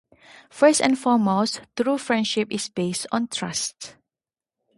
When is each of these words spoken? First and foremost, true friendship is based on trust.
First 0.49 0.81
and 0.81 0.97
foremost, 0.97 1.61
true 1.77 1.99
friendship 1.99 2.51
is 2.51 2.69
based 2.69 3.05
on 3.11 3.27
trust. 3.27 3.97